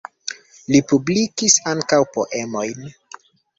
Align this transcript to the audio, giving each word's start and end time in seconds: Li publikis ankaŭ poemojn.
Li 0.75 0.81
publikis 0.91 1.59
ankaŭ 1.73 2.01
poemojn. 2.17 2.93